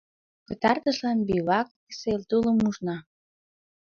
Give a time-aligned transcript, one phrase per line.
[0.45, 2.97] Пытартышлан бивакысе тулым ужна.